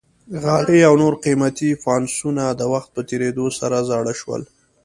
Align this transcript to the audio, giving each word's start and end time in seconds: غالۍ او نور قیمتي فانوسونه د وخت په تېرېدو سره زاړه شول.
غالۍ 0.43 0.79
او 0.87 0.93
نور 1.01 1.13
قیمتي 1.23 1.69
فانوسونه 1.83 2.43
د 2.49 2.61
وخت 2.73 2.89
په 2.95 3.01
تېرېدو 3.09 3.45
سره 3.59 3.77
زاړه 3.89 4.13
شول. 4.19 4.41